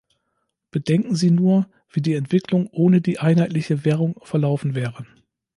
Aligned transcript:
Bedenken 0.71 1.15
Sie 1.15 1.29
nur, 1.29 1.69
wie 1.91 2.01
die 2.01 2.15
Entwicklung 2.15 2.65
ohne 2.71 3.01
die 3.01 3.19
einheitliche 3.19 3.85
Währung 3.85 4.15
verlaufen 4.23 4.73
wäre. 4.73 5.05